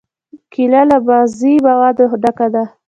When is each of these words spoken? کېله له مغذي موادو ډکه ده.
کېله 0.51 0.81
له 0.89 0.97
مغذي 1.07 1.53
موادو 1.67 2.05
ډکه 2.21 2.47
ده. 2.53 2.63